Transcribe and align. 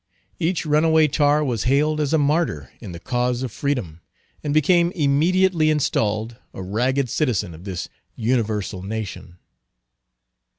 Each 0.39 0.65
runaway 0.65 1.07
tar 1.07 1.43
was 1.45 1.65
hailed 1.65 1.99
as 2.01 2.11
a 2.11 2.17
martyr 2.17 2.71
in 2.81 2.91
the 2.91 2.99
cause 2.99 3.43
of 3.43 3.51
freedom, 3.51 4.01
and 4.43 4.51
became 4.51 4.89
immediately 4.93 5.69
installed 5.69 6.37
a 6.55 6.63
ragged 6.63 7.07
citizen 7.07 7.53
of 7.53 7.65
this 7.65 7.87
universal 8.15 8.81
nation. 8.81 9.37